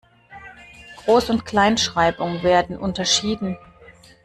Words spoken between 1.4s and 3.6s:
Kleinschreibung werden unterschieden.